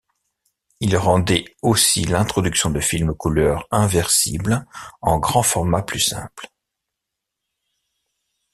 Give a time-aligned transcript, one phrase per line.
[0.79, 4.65] Il rendait aussi l'introduction de films couleurs inversibles
[5.01, 6.49] en grand format plus simple.